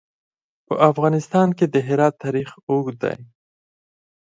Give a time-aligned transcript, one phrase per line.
[0.67, 3.17] په افغانستان کې د هرات تاریخ اوږد دی.